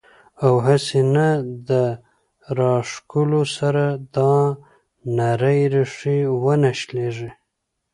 او 0.45 0.53
هسې 0.65 1.01
نه 1.15 1.27
د 1.69 1.69
راښکلو 2.57 3.41
سره 3.57 3.85
دا 4.15 4.35
نرۍ 5.17 5.61
ريښې 5.73 6.17
ونۀ 6.43 6.71
شليږي 6.81 7.29